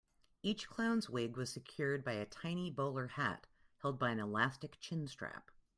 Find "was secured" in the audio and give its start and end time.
1.37-2.03